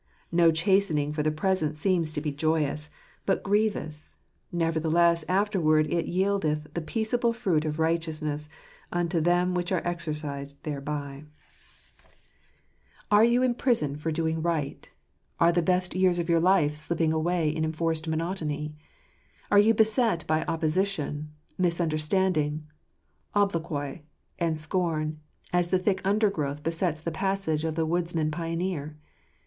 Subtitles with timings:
[0.31, 2.89] "No chastening for the present seemeth to be joyous,
[3.27, 4.15] but grievous;
[4.51, 8.49] nevertheless afterward it yieldeth the peaceable fruit of righteousness
[8.91, 11.25] unto them which are exercised thereby."
[13.11, 14.01] Are you in prison 5 6 |ttisuttireretmr& nnb Bittprisotteft.
[14.01, 14.91] for doing right?
[15.39, 18.73] Are the best years of your life slipping away in enforced monotony?
[19.51, 22.63] Are you beset by opposition, misunderstanding,
[23.35, 24.01] obloquy,
[24.39, 25.19] and scorn,
[25.53, 28.97] as the thick under growth besets the passage of the woodsman pioneer